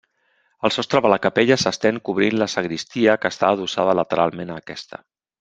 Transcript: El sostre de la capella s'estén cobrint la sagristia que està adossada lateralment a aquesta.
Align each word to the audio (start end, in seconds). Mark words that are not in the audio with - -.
El 0.69 0.71
sostre 0.77 1.01
de 1.05 1.11
la 1.13 1.19
capella 1.25 1.57
s'estén 1.63 1.99
cobrint 2.09 2.39
la 2.43 2.47
sagristia 2.55 3.17
que 3.27 3.31
està 3.35 3.51
adossada 3.59 3.95
lateralment 4.01 4.55
a 4.55 4.59
aquesta. 4.65 5.03